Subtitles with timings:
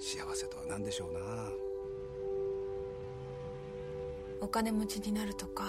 [0.00, 1.20] 幸せとは何でしょうな？
[4.40, 5.64] お金持ちになるとか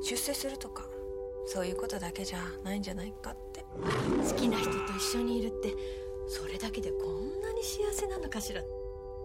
[0.00, 0.86] 出世するとか
[1.46, 3.64] そういうことだけじゃないんじゃないかって。
[4.28, 5.74] 好きな人と一緒にいるって
[6.28, 8.62] それだけでこんなに幸せなのかしら。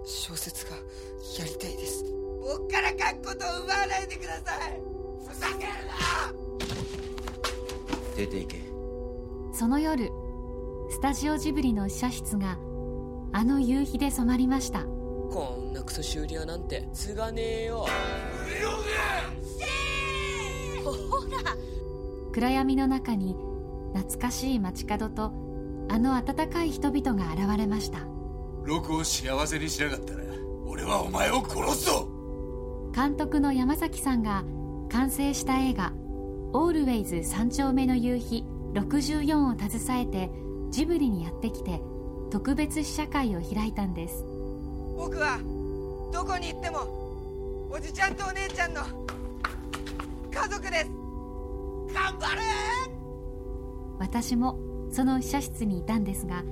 [0.03, 0.77] 小説が
[1.37, 2.03] やりたいです。
[2.41, 4.81] 僕から書くことを奪わないでください。
[5.27, 6.33] ふざけるな！
[8.15, 8.57] 出ていけ。
[9.53, 10.09] その夜
[10.89, 12.57] スタジオジブリの試写室が
[13.37, 14.79] あの夕日で染まりました。
[14.79, 17.85] こんなクソ修理屋なんて継がねえよ。
[20.83, 20.95] ほ
[21.27, 21.55] ら
[22.33, 23.35] 暗闇の中に
[23.93, 25.31] 懐かしい街角と
[25.87, 27.99] あの温かい人々が現れました。
[28.63, 30.23] ロクを幸せにしなかったら
[30.65, 32.09] 俺はお前を殺すぞ。
[32.95, 34.45] 監督の山崎さんが
[34.89, 35.93] 完成した映画
[36.53, 40.31] 「オールウェイズ三丁目の夕日64」を携えて
[40.71, 41.83] ジブリにやってきて
[42.29, 44.25] 特別試写会を開いたんです。
[44.97, 45.39] 僕は
[46.11, 48.81] どこに行ってもおじちゃんとお姉ちゃんの
[50.31, 50.89] 家族です。
[51.93, 52.41] 頑張れ!
[53.99, 54.57] 私も
[54.91, 56.43] その試写室にいたんですが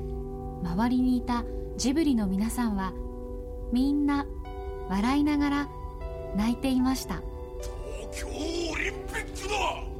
[0.63, 1.43] 周りにいた
[1.77, 2.93] ジブリの皆さんは
[3.71, 4.25] みんな
[4.89, 5.69] 笑いながら
[6.35, 7.21] 泣いていました。
[8.11, 9.94] 東京オリンピックだ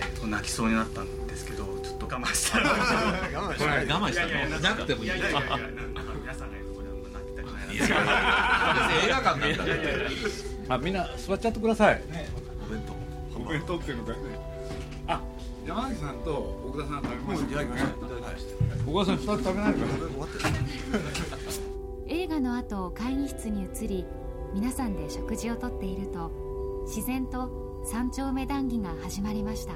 [0.00, 2.70] て泣きそうになったんですけどちょっと我慢したら。
[2.72, 4.28] 我慢我慢したの？
[4.30, 5.60] いやいやなくてもいいいやいやいやなんか
[6.20, 7.76] 皆さんがいるとこであんま泣きたくない。
[9.04, 9.56] 映画館なん
[10.68, 12.02] だあみんな座っちゃってください。
[12.66, 13.40] お弁当。
[13.40, 14.18] お弁当っていうのかね
[15.08, 15.20] あ
[15.66, 16.32] 山崎さんと
[16.66, 17.62] 奥田さん食べました
[18.86, 19.86] 奥田さん2つ食べないから。
[19.88, 20.44] 終わってる
[22.08, 24.04] 映画の後会議室に移り
[24.54, 29.74] 皆さんで食事をとっていると自然と三丁目談義が始まりました。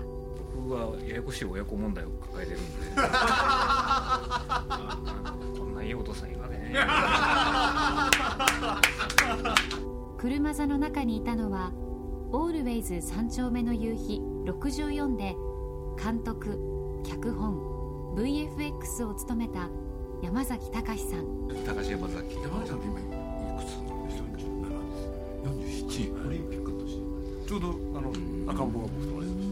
[0.68, 2.68] 僕はややこしい親子問題を抱えてるんで。
[5.58, 6.74] こんないいお父さんいるわけね
[10.18, 11.72] 車座の中にいたのは
[12.32, 15.36] 「オールウェイズ三丁目の夕日64」で
[16.02, 16.58] 監督
[17.04, 17.58] 脚本
[18.16, 19.68] VFX を務めた
[20.22, 21.26] 山崎隆さん。
[21.64, 22.36] 高橋山崎。
[22.42, 23.02] 山崎さんって今い
[23.58, 24.22] くつなんです
[25.44, 27.02] 47です47オリンピックの年。
[27.46, 28.10] ちょうどあの
[28.52, 29.46] 赤ん坊が僕と同じです。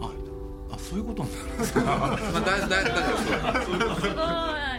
[0.00, 0.10] あ
[0.72, 1.02] あそうい。
[1.02, 2.90] うことになるんですかまあだだだか
[3.52, 3.74] らそう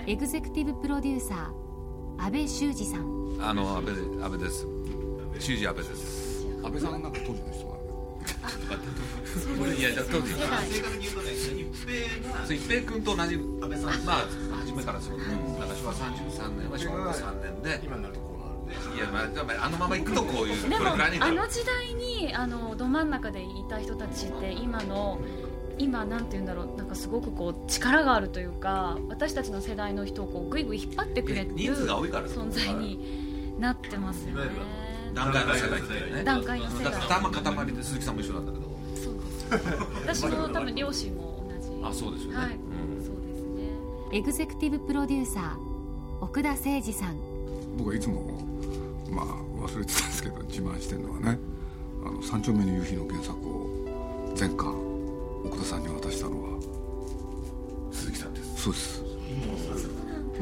[0.07, 3.37] エグゼクティブプロデューサー安倍修二さん。
[3.41, 4.65] あの安倍で安倍です。
[5.39, 6.47] 修二安倍です。
[6.63, 7.71] 安倍さんなんか当時の人
[9.77, 10.47] いやだ当時正
[10.81, 11.31] 確に言うとね
[12.49, 14.27] 一平君と同じ安倍さんまあ
[14.59, 15.17] 初めからそう。
[15.17, 15.25] で
[15.59, 18.97] 私は33年は小学校3年で今になるとこうなるんで。
[18.97, 22.00] いやまあやっぱりあのまま行くとこういうでもこれぐらいにあの時代に
[22.33, 25.19] あのど真ん中でいた人たちって今の
[25.77, 34.51] 今なんて言うんだろうなんかすごくこう力があるというか私たちの世代の人をこうぐいぐい引っ張ってくれる人数が多いから存在になってますよね。
[35.13, 36.85] 段階の世代っていうね段階の世代。
[36.85, 37.29] だから頭
[37.65, 38.65] 塊で鈴木さんも一緒なんだけど。
[38.95, 39.13] そう
[40.07, 40.23] です。
[40.23, 41.69] 私の多分両親も同じ。
[41.83, 42.45] あそうですよね、はい。
[42.47, 43.03] うん。
[43.03, 44.17] そうですね。
[44.17, 45.57] エグゼクティブプロデューサー
[46.21, 47.17] 奥田誠二さん。
[47.77, 48.21] 僕はいつも
[49.09, 49.25] まあ
[49.65, 51.39] 忘れてたんですけど自慢してるのはね
[52.06, 53.69] 「あの三丁目の夕日」の原作を
[54.38, 54.75] 前巻
[55.45, 55.81] 奥田さん。
[55.84, 56.50] に渡したのは
[57.91, 58.63] 鈴木さんです。
[58.63, 59.01] そうです。
[59.01, 59.07] も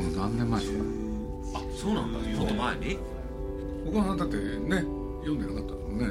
[0.08, 0.74] う何年前です。
[0.74, 0.80] か
[1.56, 2.98] あそうなんだもっと前に
[3.88, 4.44] 奥田さんだってね
[5.22, 6.06] 読んでなかったもんね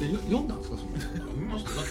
[0.00, 0.70] でよ読んだんです。
[0.70, 1.86] かその読みましただっ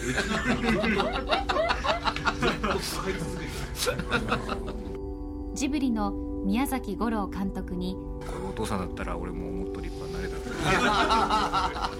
[4.38, 6.10] てジブリの
[6.44, 11.90] 宮崎吾郎監督にこれお父さんだったら俺ももっと立派になれた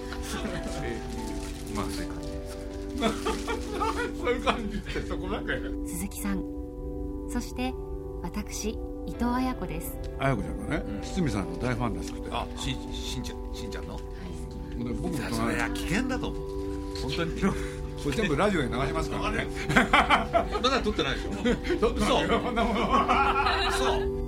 [1.75, 2.57] まあそういう感じです
[4.19, 5.53] そういう感じってそこなんか
[5.85, 6.43] 鈴木さん
[7.29, 7.73] そして
[8.21, 8.69] 私
[9.07, 9.95] 伊藤綾子です。
[10.17, 12.29] 綾子ちゃんがね、堤さんの大ファンらしくて。
[12.31, 13.97] あしんしんちゃんしんちゃんの？
[13.97, 14.03] で
[14.99, 16.41] 僕もそれは危険だと思う。
[17.03, 17.39] 本当に。
[17.41, 19.45] これ全部ラジオで流しますからね。
[20.63, 21.79] まだ撮ってないでしょ？
[21.93, 22.79] どそうこんなもの
[23.77, 24.24] そう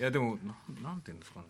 [0.00, 0.38] いやでも
[0.82, 1.46] ななんていうんですかね。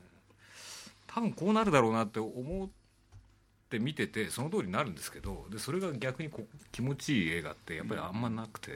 [1.07, 8.73] 多分こうなるだろうなって思っって見ててその通りになるんですけどでそれが逆にこう気持ちいい映画ってやっぱりあんまなくて、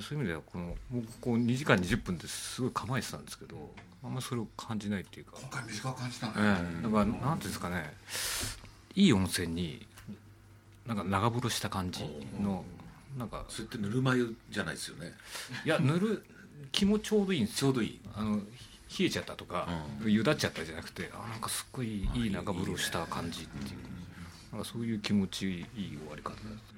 [0.00, 3.70] そういう意味ではこのもうこう2時間20分ですごい構えてたんですけど
[4.02, 5.34] あんまりそれを感じないっていうか。
[5.40, 6.82] 今回短く感じたね、ええ。
[6.82, 7.94] だからなんていうんですかね。
[8.96, 9.86] いい温泉に
[10.84, 12.04] なんか長風呂した感じ
[12.42, 12.64] の
[13.16, 13.44] なんか。
[13.48, 15.12] それってぬるま湯じゃないですよね。
[15.64, 16.24] いやぬる
[16.72, 18.00] 気もちょうどいいんですちょうどいい。
[18.16, 18.40] あの
[18.98, 19.68] 冷えちゃったとか、
[20.04, 23.78] ゆだっちゃったじゃなくてあなんかすっごいいい長風呂した感じっていう。
[24.52, 25.66] なんかそういう気持ちいい
[25.98, 26.36] 終わり方。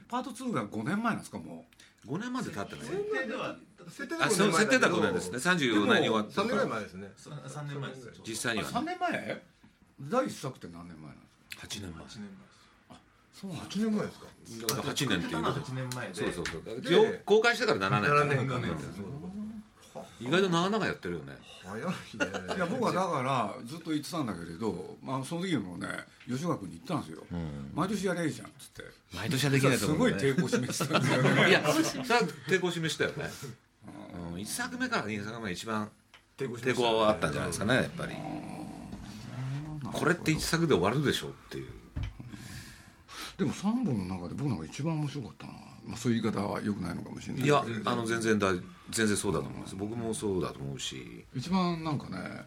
[0.08, 1.64] パート2が5年前なんですかも
[2.06, 2.84] 5年まで経ってない。
[2.84, 3.56] 設定では
[3.88, 5.38] 設定あそう設定では5年ですね。
[5.38, 7.12] 34年に終わって3年ぐらい前ですね。
[7.16, 9.42] 3年前です実際には、3年前？
[10.02, 12.04] 第一作って何年前なんですか？8年前。
[12.04, 12.28] 8年
[13.34, 14.26] そうなん8年前ですか？
[14.76, 16.14] だから8年っていうこと8年前で。
[16.14, 16.58] そうそうそ
[17.02, 17.20] う。
[17.24, 18.10] 公開してから7年。
[18.10, 18.68] 7年間ね
[20.20, 21.32] 意外と長々やってるよね。
[21.64, 21.92] 早いね。
[22.56, 25.88] いや僕はだからずっと言ってたんだけれど、まあ、その時もね
[26.28, 27.24] 吉岡君に言ったんですよ、
[27.74, 28.82] 毎年やればいいじゃんっつって。
[29.14, 31.48] 毎年はできないと思う、ね、すごい抵抗示したんですよね。
[31.48, 33.30] いやそれは抵抗示したよね、
[34.32, 35.90] うん、1作目から2作目が一番
[36.36, 38.14] 抵抗はあったんじゃないですかねやっぱり。
[39.92, 41.70] これって1作で終わるでしょっていう。
[43.38, 45.52] でも3本の中で僕なんか一番面白かったな、
[45.86, 47.44] まあ、そういう言い方はよくないのかもしれない。
[47.44, 48.52] いやあの全然だ
[48.90, 49.76] 全然そうだと思います。
[49.76, 51.24] 僕もそうだと思うし。
[51.34, 52.46] 一番なんかね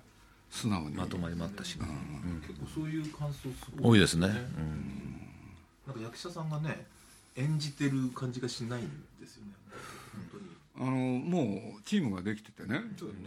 [0.50, 0.96] 素直に。
[0.96, 6.86] まとまりもあったし、結構そういう感想す多いですね、なんか役者さんがね
[7.36, 8.86] 演じてる感じがしないん
[9.20, 9.52] ですよね。
[10.14, 10.58] 本当に。
[10.80, 12.82] あのもうチームができててね。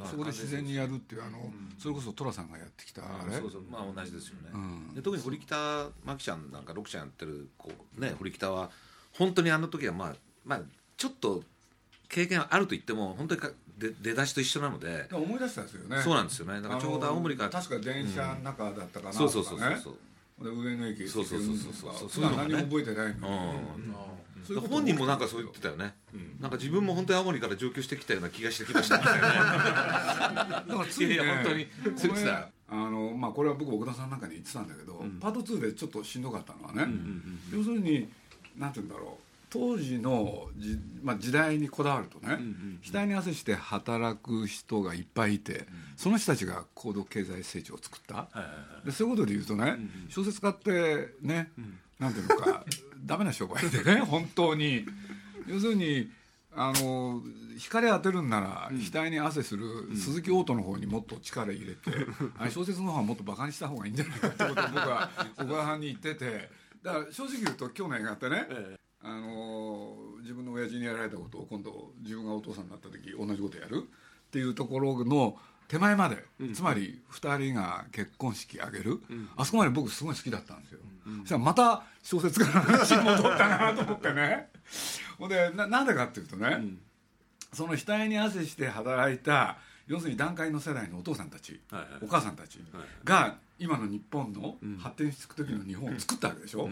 [0.05, 3.37] そこで自然にやるっていうあの、それこそ寅さんがやってきたあれ。
[3.39, 3.62] そうそう。
[3.71, 4.95] まあ同じですよね、うん。
[4.95, 8.71] で特に堀北真希ちゃんなんか六ちゃんやってる子ね堀北は
[9.12, 10.15] 本当にあの時はまあ
[10.45, 10.61] まあ
[10.97, 11.43] ちょっと
[12.09, 16.03] 経験あると言っても本当にか出出だしと一緒なので思い出したんですよね。
[16.03, 16.61] そうなんですよね。
[16.61, 19.59] だからちょうど青森から確か電車の中だったかなそうそうそうそう。
[19.59, 19.77] とかね。
[20.41, 22.09] で上野駅そうそうそうそうそう。
[22.09, 23.29] 普段何も覚えてないの
[23.77, 24.55] に。
[24.55, 25.95] うん、本人もなんかそう言ってたよね、
[26.41, 29.27] なんか自分も本当に青森から上京してきたような気がしてきました みたいな
[30.67, 30.87] 本
[31.45, 31.67] 当に。
[31.97, 36.87] そう言っあのまあこれは僕奥田さんなんかに言ってたんだけど、パート2でちょっとしんどかったのはね、
[37.53, 38.09] 要するに
[38.56, 39.23] なんて言うんだろう。
[39.50, 42.38] 当時のじ、まあ、時代にこだわるとね、
[42.93, 45.67] 額に汗して働く人がいっぱいいて、
[45.97, 48.29] その人たちが高度経済成長を作った、
[48.85, 49.76] でそういうことで言うとね、
[50.08, 51.50] 小説家ってね、
[51.99, 52.64] なんていうのか
[53.05, 54.87] ダメな商売でね本当に。
[55.47, 56.11] 要するに
[56.55, 57.23] あの
[57.58, 61.91] 光当てるんなら額に汗する鈴木オートの方にもっと力入れて、
[62.38, 66.50] あれ小説の方はもっとバカにした方がいいんじゃないかってことを僕は小川さんに言ってて
[66.82, 68.47] だから正直言うと今日の映画ってね、
[69.03, 75.37] あの自分の親父にやられたことを今度自分がお父さんになった時同じことやるっていうところの
[75.69, 76.17] 手前まで、
[76.53, 79.00] つまり2人が結婚式挙げる、
[79.37, 80.81] あそこまで僕すごい好きだったんですよ、
[81.21, 84.50] そしたらまた小説家の話に戻ったなと思ってね。
[85.19, 86.59] ほんでななんでかっていうとね、
[87.53, 91.61] その額に汗して働いた要するに団塊の世代のお父さんたち、
[92.00, 92.59] お母さんたち
[93.05, 96.69] が今の日本の発展していく時の日本を作ったわけでしょ、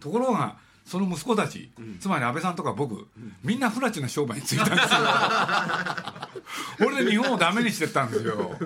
[0.00, 1.70] ところがその息子たち、
[2.00, 3.06] つまり安倍さんとか僕、
[3.44, 5.00] みんな不埒な商売についたんですよ。
[6.86, 8.58] 俺で日本をダメにしてったんですよ、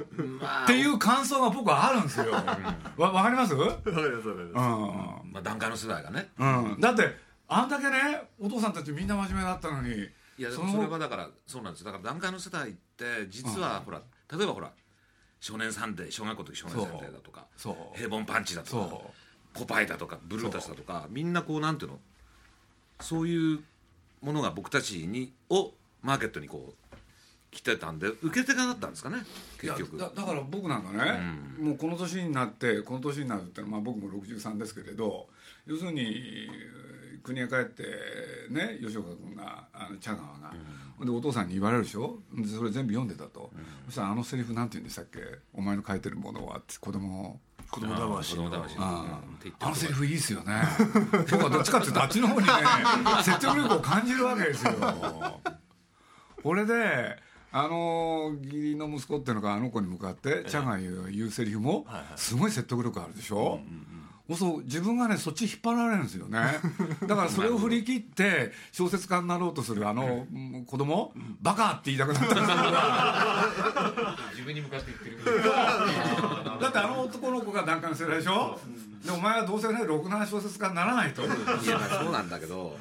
[0.64, 2.32] っていう感想が僕はあるんですよ。
[2.32, 3.54] わわかります？
[3.54, 4.54] わかりますうん。
[5.32, 6.30] まあ団塊の世代がね。
[6.38, 7.16] うん、だって
[7.48, 9.90] あんだけねお父さんたちみんな真面目だったのに
[10.38, 11.86] いやそれはだからそうなんですよ。
[11.86, 14.00] だから団塊の世代って実はほら
[14.32, 14.72] 例えばほら
[15.44, 17.98] 少年サンデー小学校の時少年サンデーだとかそう。
[17.98, 19.10] 平凡パンチだとかそ
[19.52, 21.98] ポパイだとかブルータスだとかみんなこうなんていうの？
[23.00, 23.60] そういう
[24.22, 26.96] ものが僕たちにをマーケットにこう
[27.50, 29.18] 来てたんで受け手がだったんですかね
[29.60, 29.96] 結局。
[29.96, 31.20] いやだだから僕なんかね、
[31.60, 35.26] もうこの年になってこの年になるってのは、まあ、僕も63ですけれど
[35.66, 36.48] 要するに
[37.22, 37.84] 国へ帰って
[38.50, 40.52] ね吉岡君があの茶川が、
[41.02, 42.18] でお父さんに言われるでしょ？
[42.36, 43.50] でそれ全部読んでたと、
[43.86, 45.20] そしたらあのセリフなんて言うんでしたっけ
[45.54, 47.40] 「お前の書いてるものは」って子供
[47.70, 50.62] 子供魂子供魂あって言ってあのセリフいいですよね。
[51.30, 52.52] 僕はどっちかっていうとあっちの方にね
[53.24, 54.72] 説得力を感じるわけですよ。
[56.42, 57.16] これで
[57.52, 63.60] あの義理の息子っていうのがあの子に向かって茶が言う言うセリフもすごい説得力あるでしょ、
[64.32, 66.40] そう自分がねそっち引っ張られるんですよね。
[67.06, 71.12] だからそれを振り切って小説家になろうとするあのうん子供
[71.42, 72.56] バカって言いたくなったんですよ
[74.32, 78.58] 自分に向かって言ってるだってあの男の子が段階の世代でしょ、
[79.04, 81.22] でお前はどうせねろくな小説家にならないと。
[81.22, 82.78] いやまあそうなんだけど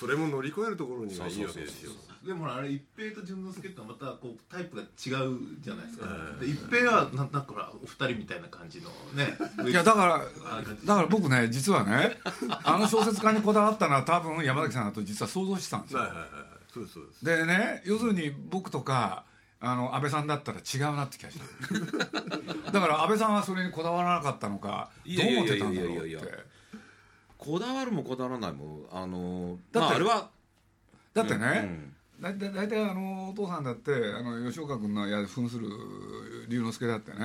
[0.00, 1.92] それも乗り越えるところにはいいわけですよ。
[2.26, 6.06] でもあれ一平と淳之介とはまたこうタイプが違うじゃないですか、
[6.40, 9.36] で一平はなんなんかほらお二人みたいな感じのね
[9.70, 12.16] いやだからだから僕ね実はね
[12.64, 16.00] あの小説家にこだわったのは多分山崎さんだと実は想像してたんですよ。
[16.00, 16.28] はいはいはい。
[16.72, 17.24] そうですそうです。
[17.24, 19.24] でね要するに僕とか
[19.60, 22.72] あの安倍さんだったら違うなって気がした。
[22.72, 26.59] だから安倍さんはそれにこだわらなかったのかいどう思ってたんだろうっいやいやいやて
[27.40, 30.30] こだわるもこだわらないもあのだってまああれは
[31.14, 35.68] だってね、うんだいたい大体あのお父さんだってあの吉岡君のや扮する
[36.50, 37.18] 龍之介だってね、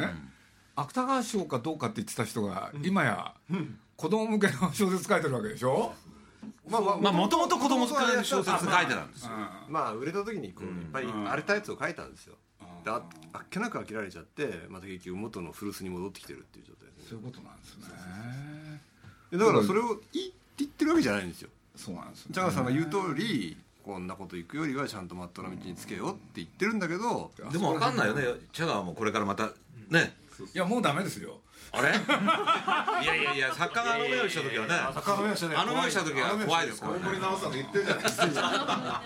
[0.73, 3.33] 芥川賞かどうかって言ってた人が、今や
[3.97, 5.93] 子供向けの小説書いてるわけでしょ、
[6.69, 9.31] まあまあまあもともと子供使える小説書いてたんですよ。
[9.67, 12.35] まあ売れた時にこういっぱい荒れたやつを書いたんですよ。
[12.85, 13.01] であ
[13.33, 17.03] あっけなく飽きられちゃってまた結局元の古巣に戻ってきてるっていう状態ですね。
[17.09, 17.83] そういうことなんですね。
[17.83, 18.84] で
[19.37, 21.49] だからそれをいいって言ってるわけじゃないんですよ。
[21.75, 22.31] そうなんですね。
[22.31, 28.23] ジャガーさんが言う通りこんなこと行くよりはちゃんとまっとうな道につけようって言ってるんだけどでも分かんないよね。
[28.53, 29.51] チャガーもこれからまた
[29.89, 30.15] ね。
[30.53, 31.37] いやもうダメですよ。
[31.71, 31.89] あれ？
[31.89, 31.93] い
[33.05, 34.73] やいやいや作家があの目をした時はね。
[34.93, 36.99] 作家の目をしたねあの目をした時は怖いですからね。
[36.99, 38.23] 大森直さんが言ってるじゃないですか。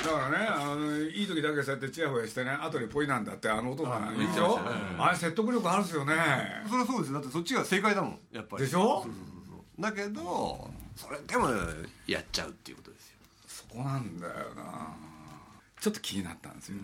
[0.00, 4.58] だからねあのいい時だけそうやってチヤホヤしてね後でポイなんだってあのお父さん言ってよ
[4.98, 6.14] あれ説得力あるんですよね。
[6.68, 7.14] それはそうですよ。
[7.14, 8.64] だってそっちが正解だもんやっぱり。
[8.64, 9.06] でしょ？
[9.80, 11.48] だけどそれでも
[12.06, 13.16] やっちゃうっていうことですよ。
[13.46, 14.96] そこなんだよな。
[15.80, 16.82] ちょっと気になったんですよね、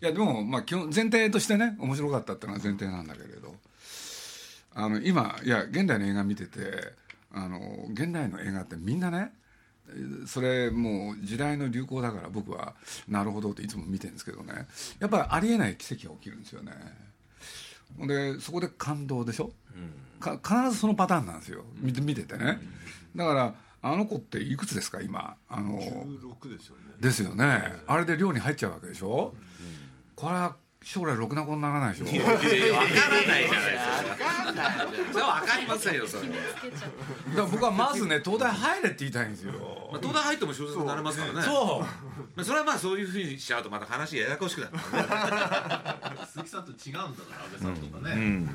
[0.00, 3.54] いやでもまあ基本前提としてね面白かったっていうのは前提なんだけれど。
[4.72, 6.60] あの今いや現代の映画見てて
[7.32, 7.58] あの
[7.90, 9.32] 現代の映画ってみんなね
[10.28, 12.74] それもう時代の流行だから僕は
[13.08, 14.68] なるほどっていつも見てるんですけどね。
[15.00, 16.72] やっぱりありえない奇跡が起きるんですよね。
[17.98, 19.52] でそこで感動でしょ、
[20.20, 21.64] か必ずそのパターンなんですよ。
[21.78, 22.58] 見て見ててね、
[23.16, 25.00] だからあの子っていくつですか？
[25.00, 25.36] 今。
[25.48, 26.82] あの16ですよね。
[27.00, 27.62] ですよね。
[27.86, 29.34] あれで寮に入っちゃうわけでしょ、
[30.16, 32.06] これは将来ろくな子にならないでしょ。
[32.06, 32.88] 分からないじゃない
[33.42, 34.26] ですか。
[35.12, 36.28] それは分かりませんよそれは。
[36.28, 36.40] だか
[37.34, 39.52] ら僕はまずね東大入れって言いたいんですよ。
[39.92, 41.42] まあ東大入っても小説になれますからね。
[41.42, 41.80] そう。
[42.34, 44.78] まあそれはまあそういうふうにしちゃうとまた話ややこしくなる。
[44.78, 48.48] からね鈴木さんと違うんだから安倍さんとかね、うん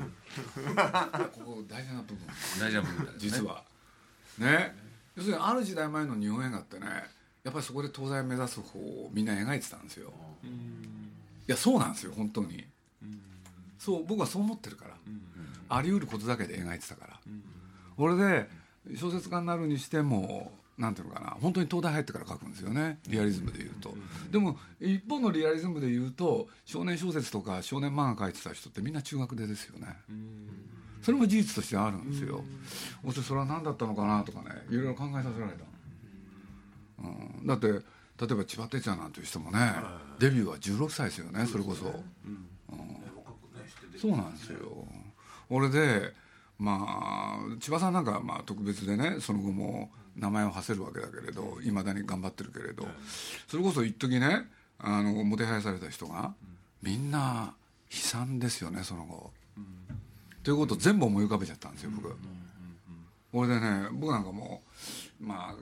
[1.31, 2.27] ここ大事な部分。
[2.59, 3.15] 大事な部分だよね。
[3.19, 3.63] 実は。
[4.39, 4.75] ね。
[5.15, 6.87] 要するにある時代前の日本映画ってね
[7.43, 10.11] やっぱりそこで東大目指す方をみんな描いてたんですよ。
[10.43, 10.47] い
[11.47, 12.65] やそうなんですよ本当に。
[13.77, 14.95] そう僕はそう思ってるから。
[15.67, 17.19] あり得ることだけで描いてたから。
[17.97, 18.49] これで
[18.95, 23.93] 小説家になるにしてもなんていうのかな本当に東大入ってから書くんですよねリアリズムで言うと。
[24.31, 29.87] でも一方のリアリズムで言うと少年小説とか少年漫画書いてた人ってみんな中学出ですよね。
[31.01, 32.43] それも事実としてあるんですよ。
[33.05, 35.63] そしてそれは何だったのかなとかねいろいろ考えさせられた、
[37.03, 37.85] うん、だって
[38.19, 39.73] 例えば千葉哲也なんていう人もね
[40.19, 42.47] デビューは16歳ですよねそれこそ、うん。
[43.97, 44.85] そうなんですよ。
[45.49, 46.13] 俺で
[46.57, 52.87] まあ千葉さんなんかまあ特別でねその後も名前を馳せるわけだけれどいまだに頑張ってるけれど
[53.47, 54.45] それこそ一時ね
[54.79, 56.33] あのもてはやされた人が
[56.81, 57.53] みんな
[57.91, 59.31] 悲惨ですよねその後。
[60.43, 62.15] ということを全部思い浮かべちゃったんですよ僕。
[63.33, 64.61] 俺でね僕なんかも
[65.19, 65.55] うまあ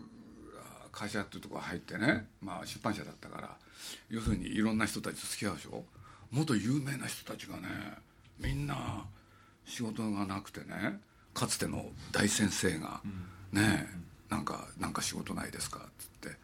[0.94, 3.50] 会社っていうところ入ってね、まあ、出版社だったから
[4.10, 5.84] 要するにいろんな人たちと付き合うでしょ？
[6.32, 7.64] 元有名な人たちがね
[8.40, 9.04] みんな
[9.66, 11.00] 仕事がなくてね
[11.34, 13.02] かつての大先生が
[13.52, 13.90] ね
[14.30, 16.38] なんか「なんか仕事ないですか?」っつって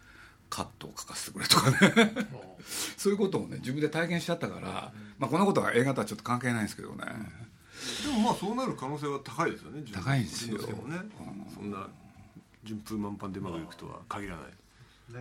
[0.49, 2.27] カットを書かせてくれとかね。
[2.97, 7.05] そういうことをね自分で体験しちゃったから、まあ、こんなことが映画とはちょっと関係ないんですけどね、
[8.05, 9.83] でもまあそうなる可能性は高いですよね。
[9.93, 10.57] 高いんですよ。
[10.57, 10.63] ね、
[11.55, 11.87] そんな
[12.63, 14.41] 順風満帆でうまくいくとは限らな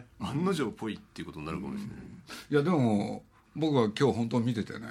[0.01, 1.97] い、案の定っぽいっていうことになるかもしれない、
[2.51, 3.23] いやでも
[3.55, 4.87] 僕は今日本当見ててね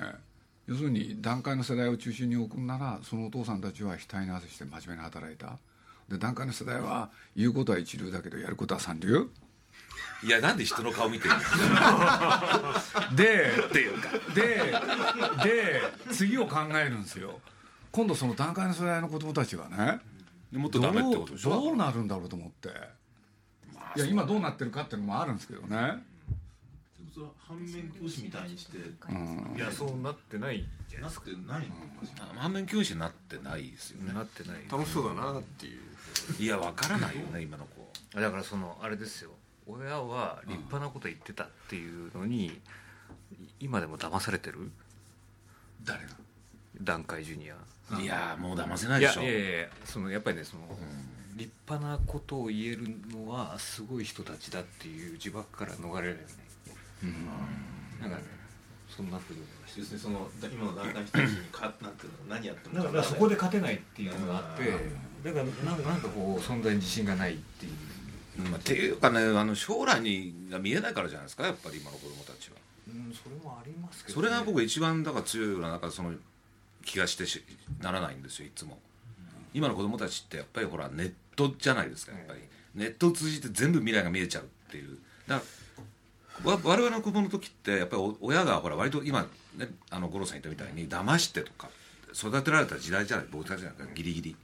[0.68, 5.58] 要するに団塊の世代を中心に置くんならそのお父さんたちは額に汗して真面目に働いた。
[6.10, 9.30] で団塊の世代は言うことは一流だけどやることは三流？
[10.24, 11.40] いやなんで人の顔見てるの？
[13.16, 14.10] でっていうか。
[14.34, 14.74] で
[15.44, 17.40] で次を考えるんですよ。
[17.92, 20.00] 今度その団塊の世代の子供たちがね
[20.54, 21.50] もっとダメってことでしょ？
[21.50, 22.70] どうどうなるんだろうと思って。
[23.96, 25.68] いや今どうなってるかっていうのもあるんですけどね。
[27.14, 30.64] それは反面教師みたいにして、いやそうなってない。
[30.88, 31.74] じゃなってないの？
[32.40, 34.14] 反面教師になってないですよね。
[34.14, 34.58] なってない。
[34.72, 35.82] 楽しそうだなっていう。
[36.40, 38.20] いやわからないよね今の子。
[38.20, 39.32] だからそのあれですよ。
[39.66, 42.60] 親は立派なこと言ってたっていうのに、
[43.60, 44.72] 今でも騙されてる？
[45.84, 46.10] 誰が？
[46.82, 47.56] 団塊ジュニア。
[48.02, 49.22] いやもう騙せないいやでしょ。
[49.22, 50.64] いやいやそのやっぱりねその、
[51.38, 52.82] 立派なことを言える
[53.12, 56.24] のはすごい人たちだっていう呪縛から逃れられない、
[57.04, 58.26] うん、なんか
[58.90, 59.40] そうなってる
[59.78, 64.64] 要するにその今の団体人たちにかなんていうの何やってもだからそこで勝てないっていうのがあって
[65.24, 67.72] だからなんなんかこう存在に自信がないっていう。
[68.38, 72.58] まあ、っていうかねあの将来にが見えないからじゃないですかやっぱり今の子供たちは。
[72.88, 76.14] うん、それもありますけど、ね、それが僕一番だから強いようななんかその
[76.86, 77.44] 気がしてし
[77.82, 78.78] ならないんですよいつも。
[79.54, 82.40] 今の子供たちってやっぱりほらネットじゃないですかやっぱり、
[82.76, 84.98] ネットを通じて全部未来が見えちゃうっていう。
[85.28, 85.46] だか
[86.46, 91.70] ら我々の子供の時ってやっぱり親がほら割と今ねあの五郎さん言ったみたいに騙してとか
[92.14, 94.36] 育てられた時代じゃない僕たちなんかギリギリ。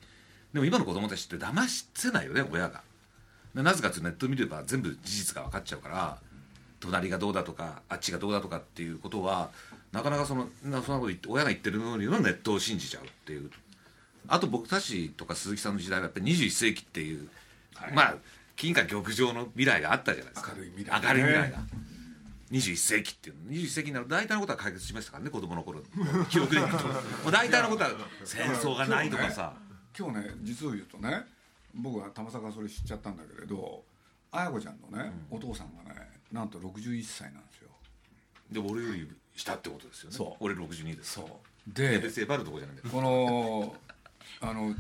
[0.54, 2.82] でも今の子供たちって騙せないよね親が。
[3.54, 6.18] なぜかというとネット見れば全部事実が分かっちゃうから
[6.80, 9.52] 隣がどうだとかあっちがどうだとかっていうことは
[9.94, 13.50] なかなかそのそんなこと言って親が言ってるのにはネットを信じちゃうっていう。
[14.28, 17.30] あと僕たちとか鈴木さんの時代はやっぱり21世紀っていう、
[17.76, 18.16] はい、まあ
[18.56, 20.54] 金貨玉上の未来があったじゃないですか。
[20.56, 21.58] 明るい未来、ね、明るい未来が。
[22.52, 25.82] 21世紀っていう21世紀になると大体のことは解決しましたからね子供の頃
[26.30, 26.68] 記憶でと。
[27.24, 27.92] もう大体のことは
[28.24, 29.54] 戦争がないとかさ。
[29.98, 31.24] 今日ね実を言うとね
[31.76, 33.84] 僕はたまさかそれ知っちゃったんだけれど
[34.32, 37.70] 綾子ちゃんのね、うん、お父さんがねなんと61歳なんですよ。
[38.52, 40.16] で俺より下ってことですよね。
[40.16, 40.44] そう。
[40.44, 41.14] 俺62です。
[41.14, 41.26] そう。
[41.68, 43.76] で別にバるとこじゃないこの
[44.42, 44.76] あの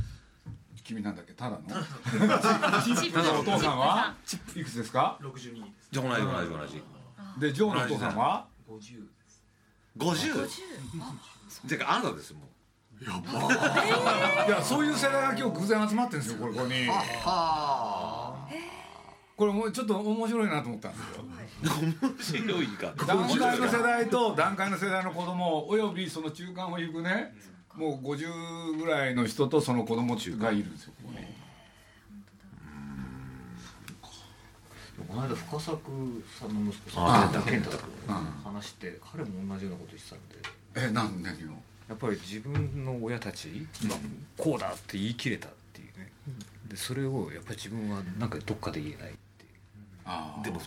[0.83, 1.31] 君なんだっけ？
[1.33, 1.61] ただの？
[1.61, 3.39] ただの。
[3.39, 4.13] お父さんは？
[4.55, 5.41] いくつですか？62で
[5.81, 5.89] す。
[5.91, 6.83] じゃあ同じ同じ同じ。
[7.39, 8.83] でジョーのお父さんは？50で
[9.27, 9.43] す。
[9.97, 10.47] 50?
[11.65, 12.41] じゃああなたですも
[13.01, 14.45] うやば。
[14.45, 16.73] いやそういう世代が今日偶然集まってるんですよこれここに
[19.35, 20.97] これもうちょっと面白いなと思ったんで
[22.23, 22.41] すよ。
[22.41, 22.93] 面白いか。
[23.07, 27.33] 段階の世代と段階の世代の子供およびその中間を行くね
[27.75, 31.09] もう50ぐらいの人とその子供がいるんですよこ
[35.07, 40.87] この間深作さんの息子さん健太君話して彼も同じようなこと言ってたんで。
[40.89, 41.53] え何何を？
[41.89, 43.95] やっぱり自分の親たちが
[44.37, 46.11] こうだって言い切れたっていうね。
[46.67, 49.13] でそれをやっぱり自分はなんかどっかで言えない
[50.43, 50.61] でも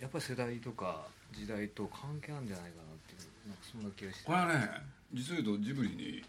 [0.00, 4.24] やっぱり世代とか時代と関係あるんじゃないかなっていうなんかそんな気がして。
[4.24, 4.70] これはね
[5.12, 6.22] 実を言うとジブリに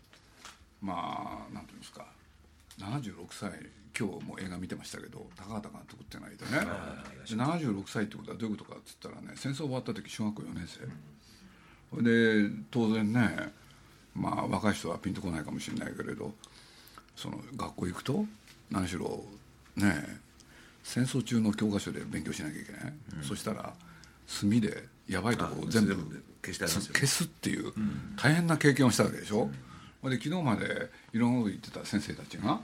[0.82, 2.06] まあなんていうんですか。
[2.80, 3.52] 76歳
[3.98, 6.52] 今日も映画見てましたけど高畑監督ってのがいてね。
[7.28, 13.54] で76歳ってことはどういうことかっつったらね戦争終わった時小学校4年生、うん、で当然ね
[14.16, 16.34] まあ若い人はピンとこないかもしれないけれど
[17.16, 18.26] その学校行くと
[18.72, 19.24] 何しろ
[19.76, 20.20] ね
[20.84, 22.82] 戦争中の教科書で勉強しなきゃいけない、
[23.18, 23.74] うん、そしたら
[24.28, 27.74] 墨でやばいところを全部消すっていう
[28.18, 29.50] 大変な経験をしたわけでしょ、
[30.04, 32.60] うん、で昨日までいろんなこと言ってた先生たちが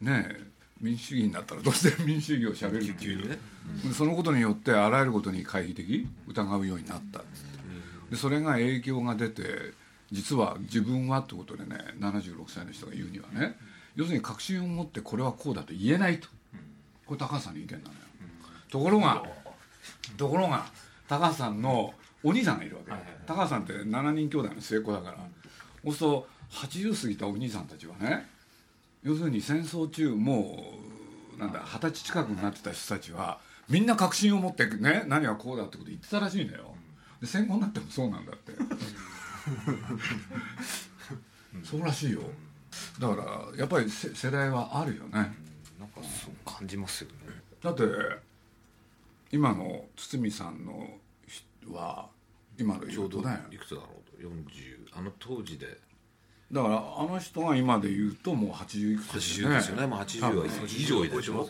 [0.00, 3.38] ねえ民主主義になったら突然民主主義をしゃべるっていう、ね。
[3.86, 7.22] うん、そのことによってあらゆることに懐疑的疑うようになった
[8.10, 9.42] でそれが影響が出て
[10.10, 13.56] 実は自分はってことでね76歳の人が言うにはね
[13.96, 16.28] 要するに確信を持ってこれはこうだと言えないと
[17.08, 17.90] これ高橋さんの意見なのよ。
[18.70, 19.24] ところが
[20.16, 20.66] ところが
[21.08, 22.92] 高橋さんのお兄さんがいるわけ、
[23.26, 25.16] 高橋さんって7人兄弟の末っ子だから。
[25.84, 28.28] そうすると80過ぎたお兄さんたちはね
[29.02, 30.74] 要するに戦争中も
[31.36, 36.74] うなんだ二十歳近くになってた人たちはみんな確信を持ってね何がこうだってこと言ってたらしいんだよ
[37.20, 38.52] で戦後になってもそうなんだって。
[41.64, 42.20] そうらしいよ。
[43.00, 45.32] だからやっぱり世代はあるよね、
[46.58, 47.16] 感じますよね。
[47.62, 47.82] だって
[49.30, 50.88] 今の堤さんの
[51.70, 52.08] は
[52.58, 53.38] 今のちょうどね。
[53.50, 54.28] いくつだろうと。
[54.28, 55.78] 40あの当時で。
[56.50, 59.86] だからあの人が今で言うともう80いくつですよね80ですよね。
[59.86, 61.48] もう80は以上でしょ？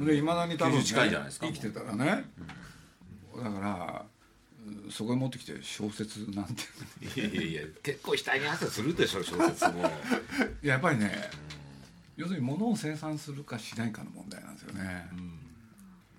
[0.00, 1.46] でいまだに多分、ね、近いじゃないですか。
[1.46, 2.24] 生きてたらね、
[3.36, 4.04] だから
[4.90, 6.62] そこへ持ってきて小説なんて。
[7.20, 9.88] いやいや結構額に汗するでしょ小説も。
[10.62, 11.30] やっぱりね、
[12.20, 15.08] 要するに物を生産するかしないかの問題なんですよね、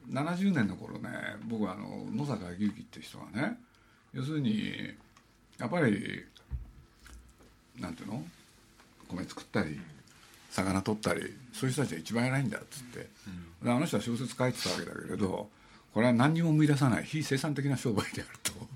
[0.09, 1.09] うん、70年の頃ね
[1.47, 3.59] 僕はあの野坂昭之って人がね
[4.11, 4.73] 要するに
[5.59, 6.25] やっぱり
[7.79, 8.23] なんていうの？
[9.09, 9.79] 米作ったり
[10.49, 11.21] 魚取ったり
[11.53, 13.07] そういう人たちが一番偉いんだっつって、
[13.61, 15.49] うん、あの人は小説書いてたわけだけれど
[15.93, 18.67] これは何にも生み出さない非生産的な商売であると、うん、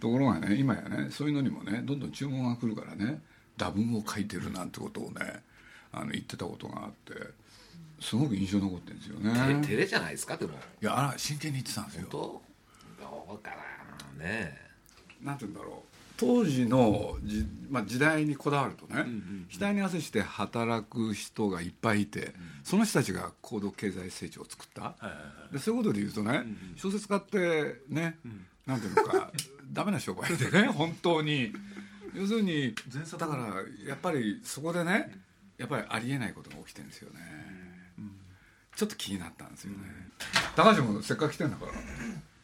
[0.00, 3.20] ところがね今やねそういうのにもねどんどん注文が来るからね
[3.56, 5.42] 打文を書いてるなんてことをね
[5.96, 7.14] あの言ってたことがあって
[8.00, 9.32] すごく印象残ってるんですよね。
[9.62, 10.52] 照れじゃないですかでも。
[10.82, 12.08] いやあら真剣に言ってたんですよ。
[12.10, 12.42] 本
[13.00, 13.04] 当？
[13.04, 13.50] どうか
[14.18, 14.58] なね
[15.22, 15.94] なんて言うんだろう。
[16.16, 19.04] 当時のじ、まあ、時代にこだわるとね、
[19.58, 24.94] 額に汗して働く人がいっぱいいて、その人たちが高度経済成長を作った、
[25.52, 26.44] でそういうことで言うとね、
[26.76, 28.18] 小説家ってね、
[28.64, 29.32] なんていうのか
[29.72, 31.52] ダメな商売でね本当に。
[32.14, 32.72] 要するに
[33.18, 33.88] だから。
[33.88, 35.10] やっぱりそこでね
[35.58, 37.20] やっぱりありえないことが起きてるんですよね、
[38.76, 39.78] ちょっと気になったんですよね、
[40.56, 41.72] 高橋もせっかく来てんだから。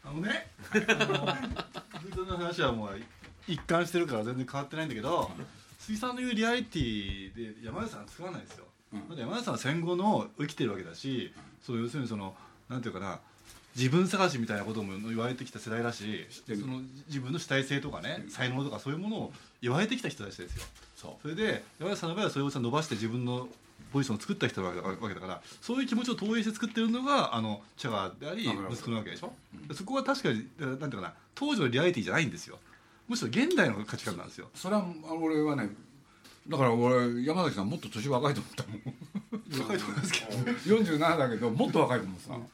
[0.03, 3.01] あのね水戸の話はもう
[3.47, 5.31] 一貫してるから全然変わってないんだけど
[5.79, 12.35] 水産の言うリアリティで山口さんは作らないですよ、だって山口さんは戦後の生きてるわけだしそう要するにその
[12.69, 13.21] なんていうかな
[13.77, 20.65] 自分探しみたいなことも言われてきた世代だしその自分の主体性とかね才能とかそういうものを言われてきた人たちですよ
[21.01, 23.49] それで山口さんの場合はそれをさ伸ばして自分の
[23.93, 29.33] ポジションを作った人なわけだからそういう気持ちを投影して作ってるのがあのチャガーであり息子なわけでしょ、
[29.69, 32.59] うん、そこは確かになんていうかな当時のリアリティじゃないんですよ。
[33.09, 34.49] むしろ現代の価値観なんですよ。
[34.55, 34.85] それは
[35.21, 35.71] 俺はね
[36.49, 39.61] だから俺山崎さんもっと年若いと思ったもん。
[39.61, 40.37] 若いと思いますけど
[40.79, 42.47] 47だけどもっと若いと思ってた、うん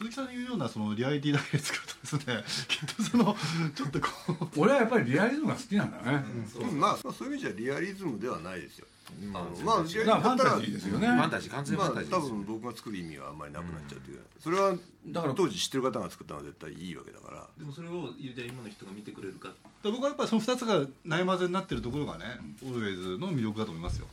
[0.00, 3.36] 鈴木さんの言うようなそのリアリティだけで作るとですね きっとその
[3.74, 4.08] ちょっとこ
[4.56, 4.60] う。
[4.60, 6.24] 俺はやっぱりリアリズムが好きなんだね、
[6.58, 6.80] うん。
[6.80, 8.86] まあそういう意味じゃリアリズムではないですよ。
[9.34, 10.72] あのまあファンタジー。
[10.72, 11.06] ですよね。
[11.06, 14.74] ファンタジー完全ファンタジー、まあ、多分僕が作る意味はあんまりなくなっちゃうという、それは
[15.06, 17.46] だから当時知ってる方が作ったのは絶対いいわけだから。
[17.58, 19.52] でもそれを言うて今の人が見てくれるか。
[19.82, 22.24] 僕はやっぱりその2つが悩まぜになってるところがね、
[22.62, 24.06] オールウェイズの魅力だと思いますよ。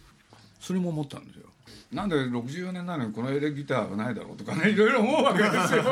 [0.59, 1.47] それも思ったんですよ
[1.91, 5.83] なんで64年なのにこのエレギターはないだろうとかねいろいろ思うわけですよ。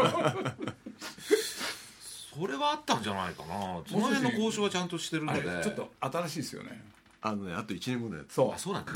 [2.37, 3.81] それはあったんじゃないかな。
[3.87, 5.41] その辺の交渉はちゃんとしてるので。
[5.63, 6.83] ちょっと新しいですよね。
[7.21, 8.33] あのねあと1年後のやつ。
[8.33, 8.53] そう。
[8.53, 8.91] あそうなんだ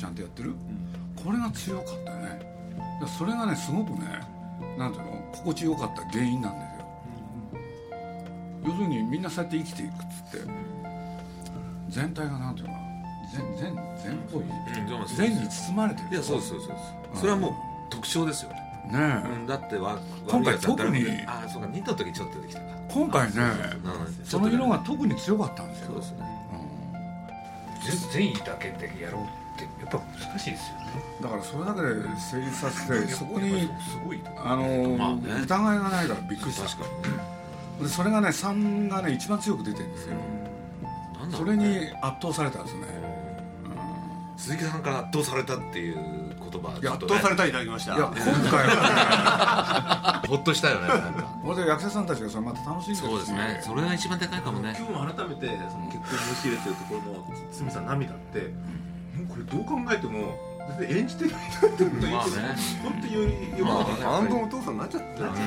[0.00, 0.54] ちゃんとやってる、
[1.22, 2.40] これが強かったよね。
[3.18, 3.98] それがねすごくね
[4.78, 5.30] なんていうの？
[5.32, 6.86] 心地よかった原因なんですよ、
[8.64, 9.94] 要するにみんなそうやって生きていくっ
[10.32, 10.50] つって。
[11.90, 12.72] 全体がなんていうの？
[12.72, 12.80] か
[13.34, 14.44] 全全全っぽい、
[15.16, 16.08] 全に包まれてる。
[16.12, 16.70] いやそうそうそう
[17.14, 17.52] それはもう
[17.90, 18.50] 特徴ですよ。
[18.50, 18.56] ね
[18.90, 22.66] ねえ、だってわ今回特にあそうか2の時ちょっと出てきたか。
[22.88, 23.34] 今回ね
[24.24, 25.86] その色が特に強かったんですよ。
[25.88, 26.30] そうですね。
[28.12, 30.80] 善意だけでやろうってやっぱ難しいですよね。
[31.22, 36.68] だからそれだけで成立させてそこにすごいあの、まあね、疑いがないからびっくりした。
[36.68, 37.08] 確か
[37.78, 40.16] に、でそれがね3がね一番強く出てるんですよ、
[41.24, 42.82] うん、それに圧倒されたんですね、
[43.64, 45.96] うん、鈴木さんから圧倒されたっていう
[46.50, 47.96] 言葉、ね、圧倒されたいただきました。
[47.96, 48.14] いや今
[48.50, 50.22] 回は。
[50.24, 50.88] ね ほっとしたよね。
[50.88, 53.60] なんかこれで役者さんたちがそれまた楽しんでそうですね。
[53.64, 54.74] それが一番でかいかもね。
[54.78, 58.52] 今日も改めてその結婚申し入れてるところの堤さん涙って、
[59.40, 60.38] れどう考えても
[60.88, 62.32] 演じてないなってことまあね。
[62.82, 65.46] 本当によりよまあ半分お父さんになっちゃってなっちゃってね、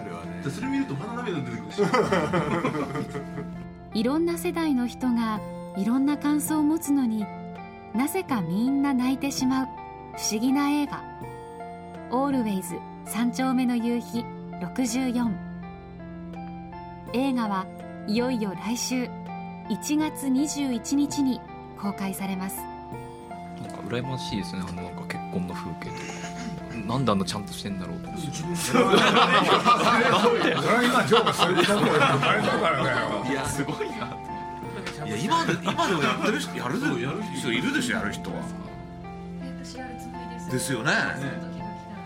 [0.00, 0.50] あれはね。
[0.50, 1.82] それ見るとまだ涙出てくるし
[3.98, 5.40] いろんな世代の人が
[5.76, 7.26] いろんな感想を持つのに
[7.94, 9.66] なぜかみんな泣いてしまう。
[10.16, 11.02] 不思議な映画
[12.12, 14.24] 「オールウェイズ三丁目の夕日
[14.60, 15.32] 64」
[17.12, 17.66] 映画は
[18.06, 19.08] いよいよ来週
[19.68, 21.40] 1月21日に
[21.80, 22.73] 公開されます
[23.88, 24.62] 羨ましいですね。
[24.68, 26.34] あのなんか結婚の風景とか。
[26.86, 28.82] なんであんなちゃんとしてんだろうと思ってそれ
[30.86, 31.78] 今ジョーがそういうことあ
[32.34, 32.82] れだから
[33.24, 33.94] ねいやすごいな
[35.06, 35.52] いや今で。
[35.62, 35.94] 今で。
[35.94, 37.80] もやってる人やるやる人いるで。
[37.80, 38.36] しょやる人は
[39.62, 40.40] 私やるつもりで。
[40.40, 40.58] すで。
[40.58, 40.92] すよね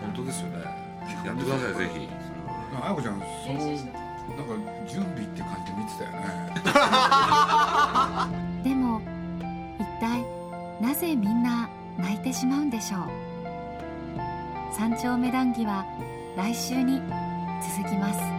[0.01, 0.31] 本当で。
[0.31, 0.59] すよね
[1.25, 2.07] やってくださいぜひ
[2.81, 4.53] あやこちゃんそのなんか
[4.87, 5.77] 準備って感じで。
[5.77, 6.23] 見てたよね
[8.63, 8.75] で。
[8.75, 9.01] も
[9.79, 10.38] 一体
[10.81, 13.01] なぜみんな泣いてしまうんでしょう？
[14.77, 15.85] 三丁目談義は
[16.37, 17.01] 来週に
[17.77, 18.38] 続きます。